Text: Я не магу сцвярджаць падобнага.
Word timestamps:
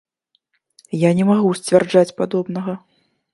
Я 1.01 1.11
не 1.19 1.25
магу 1.31 1.51
сцвярджаць 1.59 2.15
падобнага. 2.23 2.73